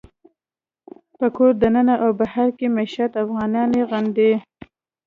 [1.17, 4.33] په کور دننه او بهر کې مېشت افغانان یې غندي